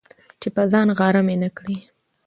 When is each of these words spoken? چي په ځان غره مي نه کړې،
چي 0.41 0.47
په 0.55 0.63
ځان 0.71 0.87
غره 0.97 1.21
مي 1.27 1.35
نه 1.43 1.49
کړې، 1.57 1.77